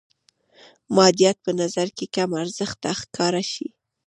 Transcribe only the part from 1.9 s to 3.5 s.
کې کم ارزښته ښکاره